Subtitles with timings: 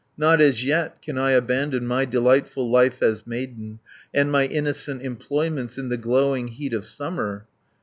[0.17, 3.77] "Not as yet can I abandon My delightful life as maiden,
[4.15, 7.45] And my innocent employments In the glowing heat of summer.